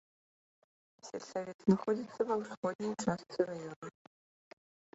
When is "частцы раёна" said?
3.07-3.87